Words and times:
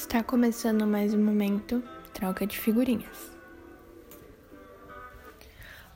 Está 0.00 0.22
começando 0.22 0.86
mais 0.86 1.12
um 1.12 1.22
momento 1.22 1.84
troca 2.14 2.46
de 2.46 2.58
figurinhas. 2.58 3.30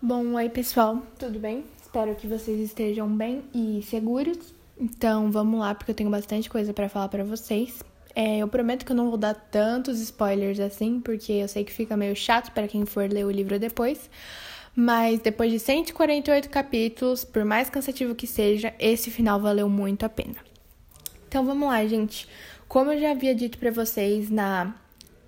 Bom, 0.01 0.35
oi 0.35 0.51
pessoal, 0.51 1.03
tudo 1.19 1.39
bem? 1.39 1.65
Espero 1.81 2.15
que 2.15 2.27
vocês 2.27 2.61
estejam 2.61 3.09
bem 3.09 3.43
e 3.55 3.83
seguros. 3.83 4.55
Então, 4.79 5.33
vamos 5.33 5.59
lá, 5.59 5.75
porque 5.75 5.91
eu 5.91 5.95
tenho 5.95 6.11
bastante 6.11 6.51
coisa 6.51 6.75
para 6.75 6.87
falar 6.91 7.09
para 7.09 7.25
vocês. 7.25 7.83
É, 8.15 8.41
eu 8.41 8.47
prometo 8.47 8.85
que 8.85 8.93
eu 8.93 8.97
não 8.97 9.09
vou 9.09 9.17
dar 9.17 9.35
tantos 9.35 9.99
spoilers 9.99 10.61
assim, 10.61 11.01
porque 11.01 11.33
eu 11.33 11.49
sei 11.49 11.65
que 11.65 11.73
fica 11.73 11.97
meio 11.97 12.15
chato 12.15 12.53
para 12.53 12.69
quem 12.69 12.85
for 12.85 13.11
ler 13.11 13.25
o 13.25 13.31
livro 13.31 13.59
depois. 13.59 14.11
Mas 14.77 15.19
depois 15.19 15.51
de 15.51 15.59
148 15.59 16.51
capítulos, 16.51 17.25
por 17.25 17.43
mais 17.43 17.71
cansativo 17.71 18.15
que 18.15 18.27
seja, 18.27 18.75
esse 18.79 19.11
final 19.11 19.41
valeu 19.41 19.67
muito 19.67 20.05
a 20.05 20.11
pena. 20.11 20.37
Então 21.35 21.45
vamos 21.45 21.67
lá, 21.67 21.85
gente. 21.85 22.29
Como 22.75 22.91
eu 22.91 23.01
já 23.01 23.13
havia 23.13 23.33
dito 23.37 23.57
para 23.57 23.71
vocês 23.71 24.29
na, 24.29 24.75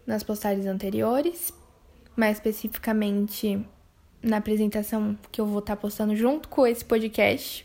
nas 0.05 0.25
postagens 0.25 0.67
anteriores, 0.67 1.53
mais 2.17 2.39
especificamente 2.39 3.65
na 4.21 4.39
apresentação 4.39 5.17
que 5.31 5.41
eu 5.41 5.47
vou 5.47 5.61
estar 5.61 5.77
tá 5.77 5.81
postando 5.81 6.17
junto 6.17 6.49
com 6.49 6.67
esse 6.67 6.85
podcast, 6.85 7.65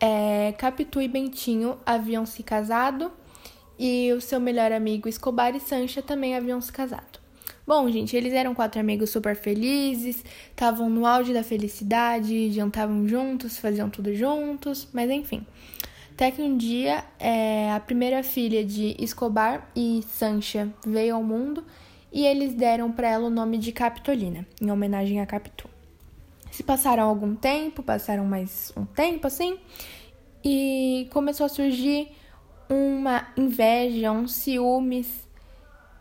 é, 0.00 0.52
Capitu 0.58 1.00
e 1.00 1.06
Bentinho 1.06 1.78
haviam 1.86 2.26
se 2.26 2.42
casado 2.42 3.12
e 3.78 4.12
o 4.12 4.20
seu 4.20 4.40
melhor 4.40 4.72
amigo 4.72 5.08
Escobar 5.08 5.54
e 5.54 5.60
Sancha 5.60 6.02
também 6.02 6.34
haviam 6.34 6.60
se 6.60 6.72
casado. 6.72 7.20
Bom, 7.64 7.88
gente, 7.88 8.16
eles 8.16 8.32
eram 8.32 8.52
quatro 8.52 8.80
amigos 8.80 9.10
super 9.10 9.36
felizes, 9.36 10.24
estavam 10.50 10.90
no 10.90 11.06
auge 11.06 11.32
da 11.32 11.44
felicidade, 11.44 12.50
jantavam 12.50 13.06
juntos, 13.06 13.58
faziam 13.58 13.88
tudo 13.88 14.12
juntos, 14.12 14.88
mas 14.92 15.08
enfim. 15.08 15.46
Até 16.18 16.32
que 16.32 16.42
um 16.42 16.56
dia 16.56 17.04
é, 17.20 17.70
a 17.70 17.78
primeira 17.78 18.24
filha 18.24 18.64
de 18.64 18.96
Escobar 18.98 19.70
e 19.76 20.02
Sancha 20.02 20.68
veio 20.84 21.14
ao 21.14 21.22
mundo 21.22 21.62
e 22.12 22.26
eles 22.26 22.54
deram 22.54 22.90
para 22.90 23.08
ela 23.08 23.28
o 23.28 23.30
nome 23.30 23.56
de 23.56 23.70
Capitolina, 23.70 24.44
em 24.60 24.68
homenagem 24.68 25.20
a 25.20 25.26
Capitu. 25.26 25.70
Se 26.50 26.64
passaram 26.64 27.04
algum 27.04 27.36
tempo, 27.36 27.84
passaram 27.84 28.24
mais 28.24 28.72
um 28.76 28.84
tempo 28.84 29.28
assim, 29.28 29.60
e 30.44 31.06
começou 31.12 31.46
a 31.46 31.48
surgir 31.48 32.08
uma 32.68 33.28
inveja, 33.36 34.10
um 34.10 34.26
ciúmes 34.26 35.24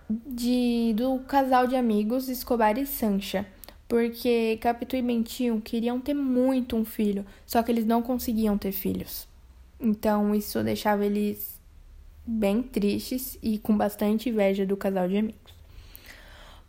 de, 0.10 0.96
do 0.98 1.20
casal 1.28 1.68
de 1.68 1.76
amigos 1.76 2.28
Escobar 2.28 2.76
e 2.80 2.88
Sancha. 2.88 3.46
Porque 3.88 4.58
Capitu 4.62 4.96
e 4.96 5.02
Bentinho 5.04 5.62
queriam 5.62 6.00
ter 6.00 6.16
muito 6.16 6.76
um 6.76 6.84
filho, 6.84 7.24
só 7.46 7.62
que 7.62 7.72
eles 7.72 7.86
não 7.86 8.02
conseguiam 8.02 8.58
ter 8.58 8.72
filhos. 8.72 9.27
Então 9.80 10.34
isso 10.34 10.64
deixava 10.64 11.06
eles 11.06 11.60
bem 12.26 12.62
tristes 12.62 13.38
e 13.42 13.58
com 13.58 13.78
bastante 13.78 14.30
inveja 14.30 14.66
do 14.66 14.76
casal 14.76 15.08
de 15.08 15.18
amigos. 15.18 15.54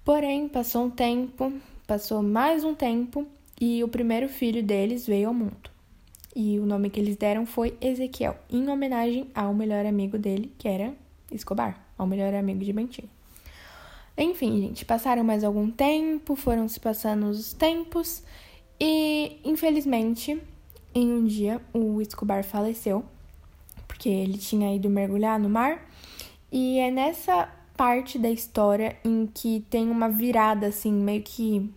Porém, 0.04 0.48
passou 0.48 0.86
um 0.86 0.90
tempo, 0.90 1.52
passou 1.86 2.22
mais 2.22 2.64
um 2.64 2.74
tempo 2.74 3.26
e 3.60 3.82
o 3.82 3.88
primeiro 3.88 4.28
filho 4.28 4.62
deles 4.62 5.06
veio 5.06 5.28
ao 5.28 5.34
mundo. 5.34 5.70
E 6.34 6.58
o 6.58 6.66
nome 6.66 6.88
que 6.88 7.00
eles 7.00 7.16
deram 7.16 7.44
foi 7.44 7.76
Ezequiel, 7.80 8.36
em 8.48 8.68
homenagem 8.68 9.28
ao 9.34 9.52
melhor 9.52 9.84
amigo 9.84 10.16
dele, 10.16 10.52
que 10.56 10.68
era 10.68 10.94
Escobar, 11.32 11.84
ao 11.98 12.06
melhor 12.06 12.32
amigo 12.32 12.64
de 12.64 12.72
Bentinho. 12.72 13.10
Enfim, 14.16 14.60
gente, 14.60 14.84
passaram 14.84 15.22
mais 15.22 15.44
algum 15.44 15.70
tempo, 15.70 16.36
foram 16.36 16.68
se 16.68 16.80
passando 16.80 17.26
os 17.26 17.52
tempos 17.52 18.22
e, 18.80 19.38
infelizmente, 19.44 20.40
em 20.94 21.12
um 21.12 21.24
dia, 21.24 21.60
o 21.72 22.00
Escobar 22.00 22.44
faleceu, 22.44 23.04
porque 23.86 24.08
ele 24.08 24.38
tinha 24.38 24.74
ido 24.74 24.88
mergulhar 24.88 25.38
no 25.38 25.48
mar, 25.48 25.86
e 26.50 26.78
é 26.78 26.90
nessa 26.90 27.48
parte 27.76 28.18
da 28.18 28.30
história 28.30 28.96
em 29.04 29.26
que 29.26 29.64
tem 29.70 29.88
uma 29.88 30.08
virada, 30.08 30.66
assim, 30.66 30.92
meio 30.92 31.22
que 31.22 31.72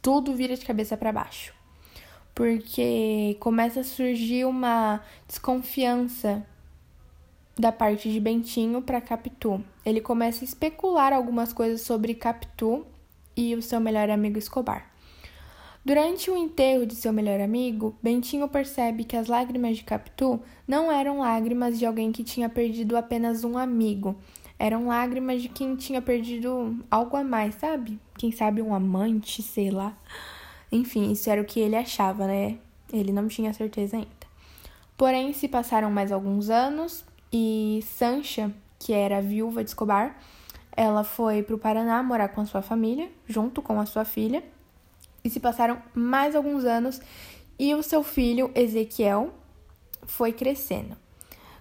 tudo 0.00 0.34
vira 0.34 0.56
de 0.56 0.64
cabeça 0.64 0.96
para 0.96 1.12
baixo. 1.12 1.52
Porque 2.34 3.36
começa 3.40 3.80
a 3.80 3.84
surgir 3.84 4.44
uma 4.44 5.00
desconfiança 5.26 6.46
da 7.58 7.72
parte 7.72 8.12
de 8.12 8.20
Bentinho 8.20 8.82
para 8.82 9.00
Capitu. 9.00 9.64
Ele 9.84 10.00
começa 10.00 10.44
a 10.44 10.46
especular 10.46 11.12
algumas 11.12 11.52
coisas 11.52 11.80
sobre 11.80 12.14
Capitu 12.14 12.86
e 13.34 13.54
o 13.54 13.62
seu 13.62 13.80
melhor 13.80 14.10
amigo 14.10 14.38
Escobar. 14.38 14.90
Durante 15.86 16.32
o 16.32 16.36
enterro 16.36 16.84
de 16.84 16.96
seu 16.96 17.12
melhor 17.12 17.40
amigo, 17.40 17.94
Bentinho 18.02 18.48
percebe 18.48 19.04
que 19.04 19.16
as 19.16 19.28
lágrimas 19.28 19.76
de 19.76 19.84
Capitu 19.84 20.40
não 20.66 20.90
eram 20.90 21.20
lágrimas 21.20 21.78
de 21.78 21.86
alguém 21.86 22.10
que 22.10 22.24
tinha 22.24 22.48
perdido 22.48 22.96
apenas 22.96 23.44
um 23.44 23.56
amigo. 23.56 24.16
Eram 24.58 24.88
lágrimas 24.88 25.40
de 25.40 25.48
quem 25.48 25.76
tinha 25.76 26.02
perdido 26.02 26.76
algo 26.90 27.16
a 27.16 27.22
mais, 27.22 27.54
sabe? 27.54 28.00
Quem 28.18 28.32
sabe 28.32 28.60
um 28.60 28.74
amante, 28.74 29.44
sei 29.44 29.70
lá. 29.70 29.96
Enfim, 30.72 31.12
isso 31.12 31.30
era 31.30 31.40
o 31.40 31.44
que 31.44 31.60
ele 31.60 31.76
achava, 31.76 32.26
né? 32.26 32.58
Ele 32.92 33.12
não 33.12 33.28
tinha 33.28 33.52
certeza 33.52 33.96
ainda. 33.96 34.26
Porém, 34.96 35.32
se 35.32 35.46
passaram 35.46 35.88
mais 35.88 36.10
alguns 36.10 36.50
anos 36.50 37.04
e 37.32 37.78
Sancha, 37.84 38.52
que 38.80 38.92
era 38.92 39.22
viúva 39.22 39.62
de 39.62 39.70
Escobar, 39.70 40.18
ela 40.76 41.04
foi 41.04 41.44
para 41.44 41.54
o 41.54 41.58
Paraná 41.58 42.02
morar 42.02 42.30
com 42.30 42.40
a 42.40 42.44
sua 42.44 42.60
família, 42.60 43.08
junto 43.28 43.62
com 43.62 43.78
a 43.78 43.86
sua 43.86 44.04
filha. 44.04 44.42
E 45.26 45.30
se 45.30 45.40
passaram 45.40 45.82
mais 45.92 46.36
alguns 46.36 46.64
anos 46.64 47.00
e 47.58 47.74
o 47.74 47.82
seu 47.82 48.04
filho 48.04 48.48
Ezequiel 48.54 49.34
foi 50.06 50.32
crescendo. 50.32 50.96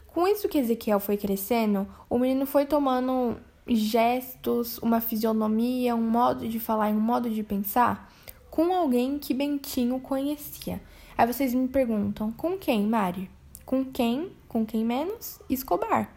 Com 0.05 0.27
isso 0.27 0.47
que 0.47 0.59
Ezequiel 0.59 0.99
foi 0.99 1.17
crescendo, 1.17 1.87
o 2.07 2.19
menino 2.19 2.45
foi 2.45 2.67
tomando 2.67 3.37
gestos, 3.67 4.77
uma 4.77 5.01
fisionomia, 5.01 5.95
um 5.95 6.07
modo 6.07 6.47
de 6.47 6.59
falar 6.59 6.91
e 6.91 6.93
um 6.93 6.99
modo 6.99 7.27
de 7.27 7.41
pensar 7.41 8.13
com 8.51 8.71
alguém 8.71 9.17
que 9.17 9.33
Bentinho 9.33 9.99
conhecia. 9.99 10.79
Aí 11.17 11.25
vocês 11.25 11.51
me 11.55 11.67
perguntam, 11.67 12.31
com 12.33 12.59
quem, 12.59 12.85
Mari? 12.85 13.31
Com 13.65 13.83
quem? 13.83 14.31
Com 14.47 14.63
quem 14.63 14.85
menos? 14.85 15.39
Escobar. 15.49 16.15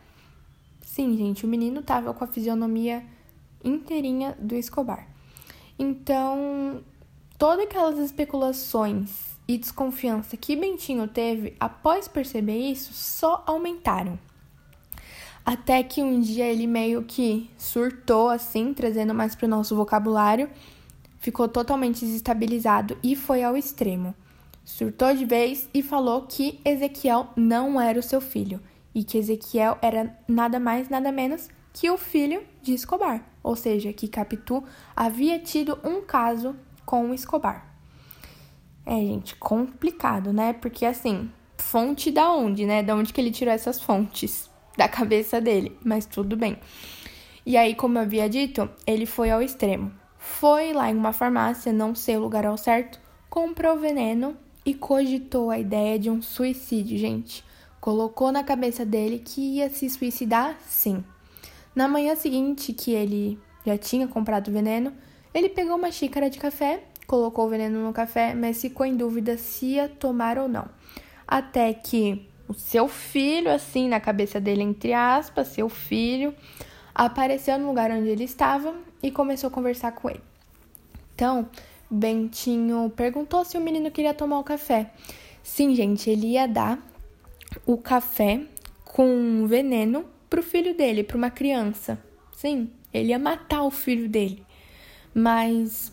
Sim, 0.83 1.17
gente, 1.17 1.47
o 1.47 1.49
menino 1.49 1.81
tava 1.81 2.13
com 2.13 2.25
a 2.25 2.27
fisionomia 2.27 3.03
inteirinha 3.65 4.37
do 4.39 4.55
Escobar. 4.55 5.09
Então, 5.79 6.83
Todas 7.39 7.67
aquelas 7.67 8.01
especulações 8.01 9.37
e 9.47 9.57
desconfiança 9.57 10.37
que 10.37 10.57
Bentinho 10.57 11.07
teve 11.07 11.55
após 11.61 12.09
perceber 12.09 12.59
isso 12.59 12.93
só 12.93 13.45
aumentaram. 13.47 14.19
Até 15.47 15.85
que 15.85 16.03
um 16.03 16.19
dia 16.21 16.47
ele 16.47 16.67
meio 16.67 17.05
que 17.05 17.49
surtou 17.57 18.29
assim, 18.29 18.75
trazendo 18.75 19.15
mais 19.15 19.37
para 19.37 19.47
o 19.47 19.49
nosso 19.49 19.77
vocabulário, 19.77 20.51
ficou 21.21 21.47
totalmente 21.47 22.05
desestabilizado 22.05 22.99
e 23.05 23.15
foi 23.15 23.45
ao 23.45 23.57
extremo. 23.57 24.17
Surtou 24.65 25.15
de 25.15 25.25
vez 25.25 25.69
e 25.73 25.81
falou 25.81 26.23
que 26.23 26.61
Ezequiel 26.65 27.29
não 27.37 27.81
era 27.81 28.01
o 28.01 28.03
seu 28.03 28.21
filho 28.21 28.61
e 28.93 29.05
que 29.05 29.17
Ezequiel 29.17 29.79
era 29.81 30.19
nada 30.27 30.59
mais, 30.59 30.89
nada 30.89 31.13
menos 31.13 31.49
que 31.73 31.89
o 31.89 31.97
filho 31.97 32.43
de 32.61 32.75
Escobar, 32.75 33.25
ou 33.45 33.55
seja, 33.55 33.93
que 33.93 34.09
Capitu 34.09 34.65
havia 34.97 35.39
tido 35.39 35.79
um 35.85 36.03
caso 36.03 36.57
com 36.89 37.11
o 37.11 37.15
Escobar. 37.15 37.67
É, 38.87 38.97
gente, 38.97 39.37
complicado, 39.37 40.33
né? 40.33 40.55
Porque 40.55 40.87
assim, 40.87 41.31
fonte 41.59 42.11
da 42.11 42.33
onde, 42.33 42.65
né? 42.65 42.83
Da 42.83 42.97
onde 42.97 43.13
que 43.13 43.21
ele 43.21 43.31
tirou 43.31 43.53
essas 43.53 43.79
fontes? 43.79 44.49
Da 44.79 44.89
cabeça 44.89 45.41
dele, 45.41 45.77
mas 45.85 46.07
tudo 46.07 46.37
bem. 46.37 46.57
E 47.45 47.57
aí, 47.57 47.75
como 47.75 47.99
eu 47.99 48.03
havia 48.03 48.29
dito, 48.29 48.71
ele 48.87 49.07
foi 49.07 49.29
ao 49.29 49.43
extremo. 49.43 49.91
Foi 50.17 50.73
lá 50.73 50.89
em 50.89 50.97
uma 50.97 51.13
farmácia, 51.13 51.73
não 51.73 51.97
sei 51.97 52.17
o 52.17 52.21
lugar 52.21 52.47
ao 52.47 52.57
certo, 52.57 53.01
comprou 53.29 53.77
veneno 53.77 54.37
e 54.65 54.73
cogitou 54.73 55.51
a 55.51 55.59
ideia 55.59 55.99
de 55.99 56.09
um 56.09 56.23
suicídio, 56.23 56.97
gente. 56.97 57.45
Colocou 57.81 58.31
na 58.31 58.45
cabeça 58.45 58.87
dele 58.87 59.19
que 59.19 59.57
ia 59.57 59.69
se 59.69 59.91
suicidar, 59.91 60.57
sim. 60.65 61.03
Na 61.75 61.89
manhã 61.89 62.15
seguinte, 62.15 62.73
que 62.73 62.93
ele 62.93 63.37
já 63.67 63.77
tinha 63.77 64.07
comprado 64.07 64.53
veneno, 64.53 64.93
ele 65.35 65.49
pegou 65.49 65.77
uma 65.77 65.91
xícara 65.91 66.31
de 66.31 66.39
café, 66.39 66.83
colocou 67.07 67.47
o 67.47 67.49
veneno 67.49 67.85
no 67.85 67.93
café, 67.93 68.35
mas 68.35 68.61
ficou 68.61 68.87
em 68.87 68.97
dúvida 68.97 69.37
se 69.37 69.67
ia 69.67 69.89
tomar 69.89 70.39
ou 70.39 70.49
não. 70.49 70.69
Até 71.27 71.73
que 71.73 72.27
o 72.47 72.55
seu 72.55 72.89
filho, 72.89 73.51
assim, 73.51 73.89
na 73.89 74.01
cabeça 74.01 74.41
dele, 74.41 74.63
entre 74.63 74.93
aspas, 74.93 75.49
seu 75.49 75.69
filho, 75.69 76.35
apareceu 76.95 77.59
no 77.59 77.69
lugar 77.69 77.91
onde 77.91 78.09
ele 78.09 78.25
estava 78.25 78.75
e 79.03 79.11
começou 79.11 79.49
a 79.49 79.51
conversar 79.51 79.93
com 79.93 80.09
ele. 80.09 80.23
Então, 81.15 81.49
Bentinho 81.91 82.91
perguntou 82.97 83.45
se 83.45 83.57
o 83.59 83.61
menino 83.61 83.91
queria 83.91 84.15
tomar 84.15 84.39
o 84.39 84.45
café. 84.45 84.91
Sim, 85.43 85.75
gente, 85.75 86.09
ele 86.09 86.29
ia 86.29 86.47
dar 86.47 86.79
o 87.67 87.77
café 87.77 88.43
com 88.85 89.47
veneno 89.47 90.05
pro 90.29 90.43
filho 90.43 90.75
dele, 90.75 91.03
para 91.03 91.17
uma 91.17 91.31
criança. 91.31 92.03
Sim, 92.37 92.71
ele 92.93 93.11
ia 93.11 93.19
matar 93.19 93.63
o 93.63 93.71
filho 93.71 94.09
dele 94.09 94.48
mas 95.19 95.93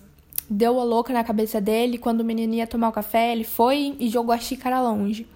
deu 0.49 0.79
a 0.79 0.83
louca 0.83 1.11
na 1.11 1.23
cabeça 1.23 1.59
dele. 1.59 1.97
Quando 1.97 2.21
o 2.21 2.25
menino 2.25 2.53
ia 2.53 2.67
tomar 2.67 2.89
o 2.89 2.93
café, 2.93 3.31
ele 3.31 3.43
foi 3.43 3.95
e 3.99 4.09
jogou 4.09 4.33
a 4.33 4.37
xícara 4.37 4.81
longe. 4.81 5.27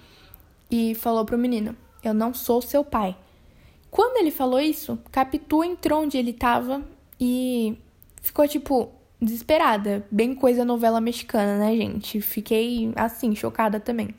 E 0.69 0.95
falou 0.95 1.25
pro 1.25 1.38
menino: 1.38 1.75
Eu 2.03 2.13
não 2.13 2.33
sou 2.33 2.62
seu 2.62 2.83
pai. 2.83 3.15
Quando 3.89 4.18
ele 4.18 4.31
falou 4.31 4.59
isso, 4.59 5.00
Capitu 5.12 5.63
entrou 5.63 6.03
onde 6.03 6.18
ele 6.18 6.31
tava 6.31 6.83
e 7.19 7.75
ficou 8.21 8.47
tipo 8.47 8.91
desesperada, 9.21 10.06
bem 10.09 10.33
coisa 10.33 10.63
novela 10.63 11.01
mexicana, 11.01 11.57
né, 11.57 11.75
gente? 11.75 12.21
Fiquei 12.21 12.91
assim, 12.95 13.36
chocada 13.36 13.80
também. 13.80 14.09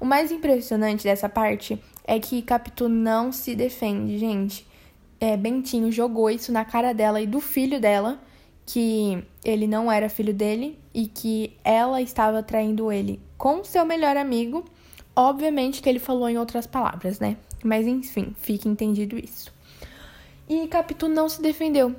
O 0.00 0.04
mais 0.04 0.32
impressionante 0.32 1.04
dessa 1.04 1.28
parte 1.28 1.78
é 2.04 2.18
que 2.18 2.42
Capitu 2.42 2.88
não 2.88 3.32
se 3.32 3.54
defende, 3.54 4.18
gente. 4.18 4.66
É, 5.20 5.36
Bentinho 5.36 5.92
jogou 5.92 6.30
isso 6.30 6.50
na 6.50 6.64
cara 6.64 6.92
dela 6.92 7.20
e 7.20 7.26
do 7.26 7.40
filho 7.40 7.80
dela, 7.80 8.20
que 8.64 9.22
ele 9.44 9.66
não 9.66 9.90
era 9.90 10.08
filho 10.08 10.32
dele 10.32 10.78
e 10.94 11.06
que 11.06 11.56
ela 11.64 12.00
estava 12.00 12.42
traindo 12.42 12.90
ele 12.92 13.20
com 13.36 13.64
seu 13.64 13.84
melhor 13.84 14.16
amigo. 14.16 14.64
Obviamente 15.14 15.82
que 15.82 15.88
ele 15.88 15.98
falou 15.98 16.28
em 16.28 16.38
outras 16.38 16.66
palavras, 16.66 17.20
né? 17.20 17.36
Mas 17.62 17.86
enfim, 17.86 18.34
fique 18.38 18.68
entendido 18.68 19.18
isso. 19.18 19.52
E 20.48 20.66
Capitu 20.68 21.08
não 21.08 21.28
se 21.28 21.40
defendeu. 21.40 21.94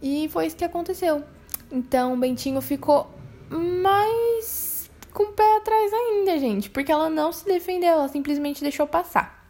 E 0.00 0.28
foi 0.28 0.46
isso 0.46 0.56
que 0.56 0.64
aconteceu. 0.64 1.22
Então 1.70 2.18
Bentinho 2.18 2.60
ficou 2.60 3.10
mais 3.50 4.90
com 5.12 5.24
o 5.24 5.32
pé 5.32 5.56
atrás 5.58 5.92
ainda, 5.92 6.38
gente, 6.38 6.70
porque 6.70 6.90
ela 6.90 7.10
não 7.10 7.32
se 7.32 7.44
defendeu, 7.44 7.90
ela 7.90 8.08
simplesmente 8.08 8.62
deixou 8.62 8.86
passar. 8.86 9.46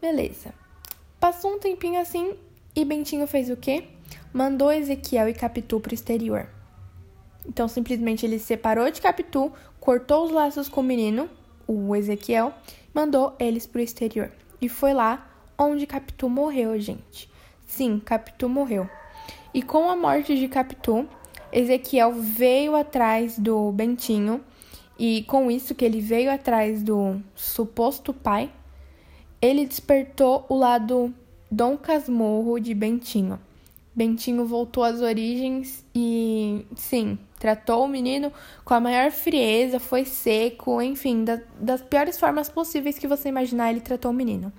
Beleza. 0.00 0.54
Passou 1.20 1.54
um 1.54 1.58
tempinho 1.58 2.00
assim 2.00 2.34
e 2.74 2.84
Bentinho 2.84 3.26
fez 3.26 3.50
o 3.50 3.56
quê? 3.56 3.84
Mandou 4.32 4.70
Ezequiel 4.70 5.28
e 5.28 5.34
Capitu 5.34 5.80
pro 5.80 5.94
exterior. 5.94 6.48
Então 7.46 7.66
simplesmente 7.66 8.26
ele 8.26 8.38
separou 8.38 8.90
de 8.90 9.00
Capitu, 9.00 9.52
cortou 9.80 10.26
os 10.26 10.30
laços 10.30 10.68
com 10.68 10.80
o 10.80 10.84
menino, 10.84 11.28
o 11.66 11.96
Ezequiel, 11.96 12.52
mandou 12.92 13.34
eles 13.38 13.66
pro 13.66 13.80
exterior. 13.80 14.30
E 14.60 14.68
foi 14.68 14.92
lá 14.92 15.26
onde 15.56 15.86
Capitu 15.86 16.28
morreu, 16.28 16.78
gente. 16.78 17.30
Sim, 17.66 18.00
Capitu 18.04 18.48
morreu. 18.48 18.88
E 19.52 19.62
com 19.62 19.88
a 19.88 19.96
morte 19.96 20.36
de 20.36 20.46
Capitu, 20.46 21.08
Ezequiel 21.50 22.12
veio 22.12 22.76
atrás 22.76 23.38
do 23.38 23.72
Bentinho, 23.72 24.44
e 24.98 25.22
com 25.22 25.50
isso 25.50 25.74
que 25.74 25.84
ele 25.84 26.00
veio 26.00 26.30
atrás 26.30 26.82
do 26.82 27.22
suposto 27.34 28.12
pai, 28.12 28.50
ele 29.40 29.64
despertou 29.64 30.44
o 30.48 30.56
lado 30.56 31.14
Dom 31.50 31.78
Casmurro 31.78 32.58
de 32.58 32.74
Bentinho. 32.74 33.38
Bentinho 33.98 34.46
voltou 34.46 34.84
às 34.84 35.00
origens 35.00 35.84
e, 35.92 36.64
sim, 36.76 37.18
tratou 37.36 37.84
o 37.84 37.88
menino 37.88 38.32
com 38.64 38.72
a 38.72 38.78
maior 38.78 39.10
frieza, 39.10 39.80
foi 39.80 40.04
seco, 40.04 40.80
enfim, 40.80 41.24
da, 41.24 41.40
das 41.58 41.82
piores 41.82 42.16
formas 42.16 42.48
possíveis 42.48 42.96
que 42.96 43.08
você 43.08 43.28
imaginar, 43.28 43.72
ele 43.72 43.80
tratou 43.80 44.12
o 44.12 44.14
menino. 44.14 44.52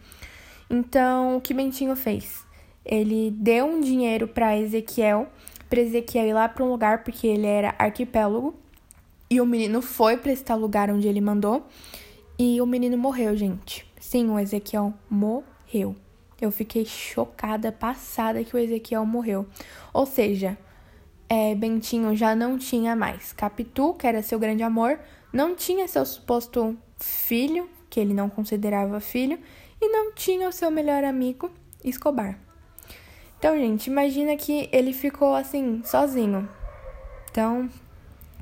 Então, 0.69 1.37
o 1.37 1.41
que 1.41 1.53
Bentinho 1.53 1.95
fez? 1.95 2.45
Ele 2.83 3.31
deu 3.31 3.65
um 3.65 3.79
dinheiro 3.79 4.27
para 4.27 4.57
Ezequiel, 4.57 5.29
para 5.69 5.79
Ezequiel 5.79 6.27
ir 6.27 6.33
lá 6.33 6.49
para 6.49 6.65
um 6.65 6.69
lugar 6.69 7.05
porque 7.05 7.25
ele 7.25 7.47
era 7.47 7.73
arquipélago, 7.79 8.53
e 9.29 9.39
o 9.39 9.45
menino 9.45 9.81
foi 9.81 10.17
para 10.17 10.33
esse 10.33 10.53
lugar 10.53 10.91
onde 10.91 11.07
ele 11.07 11.21
mandou, 11.21 11.65
e 12.37 12.59
o 12.59 12.65
menino 12.65 12.97
morreu, 12.97 13.37
gente. 13.37 13.85
Sim, 14.01 14.29
o 14.31 14.37
Ezequiel 14.37 14.93
morreu. 15.09 15.95
Eu 16.41 16.51
fiquei 16.51 16.85
chocada, 16.85 17.71
passada 17.71 18.43
que 18.43 18.55
o 18.55 18.59
Ezequiel 18.59 19.05
morreu. 19.05 19.45
Ou 19.93 20.05
seja, 20.05 20.57
é, 21.27 21.53
Bentinho 21.53 22.15
já 22.15 22.35
não 22.35 22.57
tinha 22.57 22.95
mais. 22.95 23.33
Capitu, 23.33 23.93
que 23.93 24.07
era 24.07 24.21
seu 24.21 24.39
grande 24.39 24.63
amor, 24.63 24.99
não 25.31 25.55
tinha 25.55 25.87
seu 25.87 26.05
suposto 26.05 26.77
filho, 26.97 27.69
que 27.89 27.99
ele 27.99 28.13
não 28.13 28.29
considerava 28.29 28.99
filho, 28.99 29.39
e 29.81 29.87
não 29.89 30.13
tinha 30.13 30.49
o 30.49 30.51
seu 30.51 30.71
melhor 30.71 31.03
amigo, 31.03 31.51
Escobar. 31.83 32.37
Então, 33.37 33.57
gente, 33.57 33.87
imagina 33.87 34.35
que 34.35 34.67
ele 34.71 34.91
ficou 34.91 35.33
assim, 35.33 35.81
sozinho. 35.85 36.49
Então, 37.31 37.69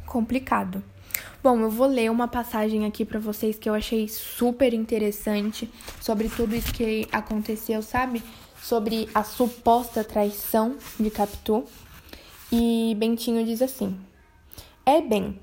complicado. 0.06 0.84
Bom, 1.44 1.60
eu 1.60 1.70
vou 1.70 1.86
ler 1.86 2.10
uma 2.10 2.28
passagem 2.28 2.84
aqui 2.86 3.06
para 3.06 3.20
vocês 3.20 3.60
que 3.60 3.70
eu 3.70 3.76
achei 3.76 4.08
super 4.08 4.74
interessante 4.74 5.70
sobre 6.02 6.30
tudo 6.30 6.56
isso 6.56 6.74
que 6.74 7.08
aconteceu, 7.12 7.84
sabe? 7.84 8.24
Sobre 8.60 9.08
a 9.14 9.24
suposta 9.24 10.04
traição 10.04 10.76
de 11.00 11.12
Capitu. 11.12 11.64
E 12.52 12.96
Bentinho 12.98 13.46
diz 13.46 13.62
assim: 13.62 13.96
É 14.84 15.00
bem, 15.00 15.40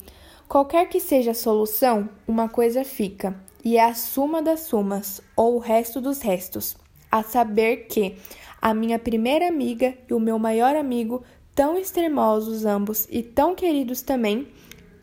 qualquer 0.48 0.88
que 0.88 0.98
seja 0.98 1.30
a 1.30 1.34
solução, 1.34 2.08
uma 2.26 2.48
coisa 2.48 2.82
fica, 2.82 3.40
e 3.64 3.76
é 3.76 3.84
a 3.84 3.94
suma 3.94 4.42
das 4.42 4.60
sumas, 4.60 5.22
ou 5.36 5.54
o 5.54 5.60
resto 5.60 6.00
dos 6.00 6.20
restos, 6.20 6.76
a 7.10 7.22
saber 7.22 7.86
que 7.86 8.16
a 8.60 8.74
minha 8.74 8.98
primeira 8.98 9.46
amiga 9.46 9.96
e 10.10 10.12
o 10.12 10.18
meu 10.18 10.40
maior 10.40 10.74
amigo, 10.74 11.22
tão 11.54 11.78
extremosos 11.78 12.66
ambos 12.66 13.06
e 13.08 13.22
tão 13.22 13.54
queridos 13.54 14.02
também, 14.02 14.48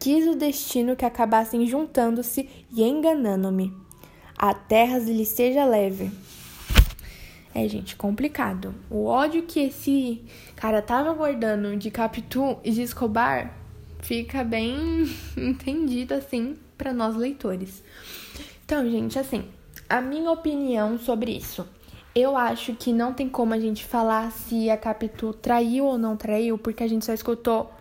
quis 0.01 0.27
o 0.27 0.35
destino 0.35 0.95
que 0.95 1.05
acabassem 1.05 1.67
juntando-se 1.67 2.49
e 2.71 2.81
enganando-me. 2.81 3.71
A 4.35 4.51
terra 4.51 4.97
lhe 4.97 5.23
seja 5.23 5.63
leve. 5.63 6.11
É, 7.53 7.67
gente, 7.67 7.95
complicado. 7.95 8.73
O 8.89 9.05
ódio 9.05 9.43
que 9.43 9.59
esse 9.59 10.23
cara 10.55 10.81
tava 10.81 11.13
guardando 11.13 11.77
de 11.77 11.91
Capitu 11.91 12.57
e 12.63 12.71
de 12.71 12.81
Escobar 12.81 13.55
fica 13.99 14.43
bem 14.43 15.07
entendido 15.37 16.15
assim 16.15 16.57
para 16.75 16.91
nós 16.91 17.15
leitores. 17.15 17.83
Então, 18.65 18.89
gente, 18.89 19.19
assim, 19.19 19.43
a 19.87 20.01
minha 20.01 20.31
opinião 20.31 20.97
sobre 20.97 21.31
isso. 21.37 21.67
Eu 22.15 22.35
acho 22.35 22.73
que 22.73 22.91
não 22.91 23.13
tem 23.13 23.29
como 23.29 23.53
a 23.53 23.59
gente 23.59 23.85
falar 23.85 24.31
se 24.31 24.67
a 24.67 24.77
Capitu 24.77 25.31
traiu 25.31 25.85
ou 25.85 25.97
não 25.99 26.17
traiu, 26.17 26.57
porque 26.57 26.83
a 26.83 26.87
gente 26.87 27.05
só 27.05 27.13
escutou 27.13 27.71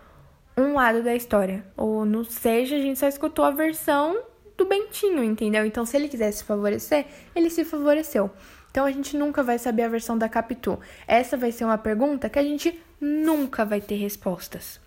um 0.57 0.73
lado 0.73 1.03
da 1.03 1.15
história. 1.15 1.65
Ou 1.75 2.05
no 2.05 2.23
seja, 2.25 2.75
a 2.75 2.79
gente 2.79 2.99
só 2.99 3.07
escutou 3.07 3.45
a 3.45 3.51
versão 3.51 4.21
do 4.57 4.65
Bentinho, 4.65 5.23
entendeu? 5.23 5.65
Então, 5.65 5.85
se 5.85 5.97
ele 5.97 6.07
quisesse 6.07 6.39
se 6.39 6.43
favorecer, 6.43 7.05
ele 7.35 7.49
se 7.49 7.63
favoreceu. 7.63 8.31
Então 8.71 8.85
a 8.85 8.91
gente 8.91 9.17
nunca 9.17 9.43
vai 9.43 9.59
saber 9.59 9.83
a 9.83 9.89
versão 9.89 10.17
da 10.17 10.29
Capitu. 10.29 10.79
Essa 11.05 11.35
vai 11.35 11.51
ser 11.51 11.65
uma 11.65 11.77
pergunta 11.77 12.29
que 12.29 12.39
a 12.39 12.43
gente 12.43 12.81
nunca 12.99 13.65
vai 13.65 13.81
ter 13.81 13.95
respostas. 13.95 14.79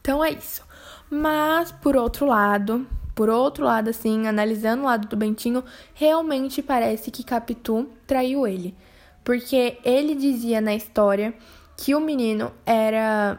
Então 0.00 0.24
é 0.24 0.30
isso. 0.30 0.66
Mas 1.10 1.70
por 1.70 1.96
outro 1.96 2.24
lado, 2.24 2.86
por 3.14 3.28
outro 3.28 3.64
lado 3.64 3.90
assim, 3.90 4.26
analisando 4.26 4.82
o 4.82 4.86
lado 4.86 5.06
do 5.06 5.16
Bentinho, 5.16 5.62
realmente 5.92 6.62
parece 6.62 7.10
que 7.10 7.22
Capitu 7.22 7.90
traiu 8.06 8.46
ele, 8.46 8.74
porque 9.22 9.78
ele 9.84 10.14
dizia 10.14 10.60
na 10.60 10.74
história 10.74 11.34
que 11.76 11.94
o 11.94 12.00
menino 12.00 12.50
era 12.64 13.38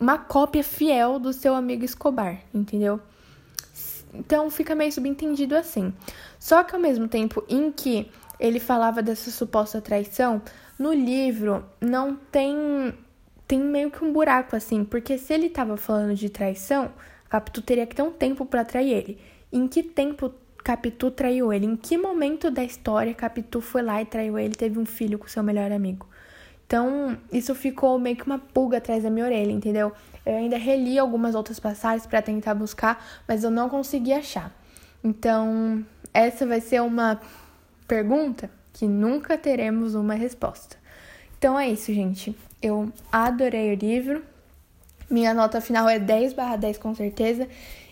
uma 0.00 0.16
cópia 0.16 0.64
fiel 0.64 1.18
do 1.18 1.32
seu 1.32 1.54
amigo 1.54 1.84
Escobar, 1.84 2.40
entendeu? 2.54 2.98
Então 4.14 4.50
fica 4.50 4.74
meio 4.74 4.90
subentendido 4.90 5.54
assim. 5.54 5.92
Só 6.38 6.64
que 6.64 6.74
ao 6.74 6.80
mesmo 6.80 7.06
tempo 7.06 7.44
em 7.48 7.70
que 7.70 8.10
ele 8.38 8.58
falava 8.58 9.02
dessa 9.02 9.30
suposta 9.30 9.80
traição, 9.80 10.40
no 10.78 10.92
livro 10.92 11.64
não 11.80 12.16
tem 12.16 12.94
tem 13.46 13.60
meio 13.60 13.90
que 13.90 14.04
um 14.04 14.12
buraco 14.12 14.54
assim, 14.54 14.84
porque 14.84 15.18
se 15.18 15.34
ele 15.34 15.46
estava 15.46 15.76
falando 15.76 16.14
de 16.14 16.30
traição, 16.30 16.92
Capitu 17.28 17.60
teria 17.60 17.84
que 17.84 17.96
ter 17.96 18.02
um 18.02 18.12
tempo 18.12 18.46
para 18.46 18.64
trair 18.64 18.92
ele. 18.92 19.18
Em 19.52 19.66
que 19.66 19.82
tempo 19.82 20.32
Capitu 20.58 21.10
traiu 21.10 21.52
ele? 21.52 21.66
Em 21.66 21.74
que 21.74 21.98
momento 21.98 22.48
da 22.48 22.62
história 22.62 23.12
Capitu 23.12 23.60
foi 23.60 23.82
lá 23.82 24.00
e 24.00 24.06
traiu 24.06 24.38
ele, 24.38 24.54
teve 24.54 24.78
um 24.78 24.86
filho 24.86 25.18
com 25.18 25.26
seu 25.26 25.42
melhor 25.42 25.72
amigo? 25.72 26.06
Então, 26.70 27.18
isso 27.32 27.52
ficou 27.52 27.98
meio 27.98 28.14
que 28.14 28.22
uma 28.24 28.38
pulga 28.38 28.76
atrás 28.78 29.02
da 29.02 29.10
minha 29.10 29.24
orelha, 29.24 29.50
entendeu? 29.50 29.90
Eu 30.24 30.36
ainda 30.36 30.56
reli 30.56 31.00
algumas 31.00 31.34
outras 31.34 31.58
passagens 31.58 32.06
para 32.06 32.22
tentar 32.22 32.54
buscar, 32.54 33.04
mas 33.26 33.42
eu 33.42 33.50
não 33.50 33.68
consegui 33.68 34.12
achar. 34.12 34.54
Então, 35.02 35.84
essa 36.14 36.46
vai 36.46 36.60
ser 36.60 36.80
uma 36.80 37.20
pergunta 37.88 38.48
que 38.72 38.86
nunca 38.86 39.36
teremos 39.36 39.96
uma 39.96 40.14
resposta. 40.14 40.76
Então 41.36 41.58
é 41.58 41.68
isso, 41.68 41.92
gente. 41.92 42.36
Eu 42.62 42.92
adorei 43.10 43.74
o 43.74 43.76
livro. 43.76 44.22
Minha 45.10 45.34
nota 45.34 45.60
final 45.60 45.88
é 45.88 45.98
10 45.98 46.34
barra 46.34 46.54
10 46.54 46.78
com 46.78 46.94
certeza. 46.94 47.48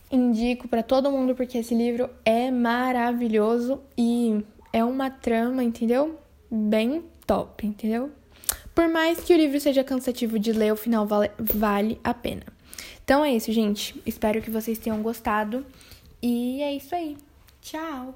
Indico 0.08 0.68
para 0.68 0.84
todo 0.84 1.10
mundo 1.10 1.34
porque 1.34 1.58
esse 1.58 1.74
livro 1.74 2.08
é 2.24 2.48
maravilhoso 2.52 3.80
e 3.96 4.44
é 4.72 4.84
uma 4.84 5.10
trama, 5.10 5.64
entendeu? 5.64 6.16
Bem 6.48 7.02
top, 7.26 7.66
entendeu? 7.66 8.12
Por 8.78 8.86
mais 8.86 9.18
que 9.18 9.34
o 9.34 9.36
livro 9.36 9.58
seja 9.58 9.82
cansativo 9.82 10.38
de 10.38 10.52
ler, 10.52 10.72
o 10.72 10.76
final 10.76 11.04
vale, 11.04 11.32
vale 11.36 11.98
a 12.04 12.14
pena. 12.14 12.44
Então 13.02 13.24
é 13.24 13.34
isso, 13.34 13.50
gente. 13.50 14.00
Espero 14.06 14.40
que 14.40 14.52
vocês 14.52 14.78
tenham 14.78 15.02
gostado. 15.02 15.66
E 16.22 16.62
é 16.62 16.76
isso 16.76 16.94
aí. 16.94 17.16
Tchau! 17.60 18.14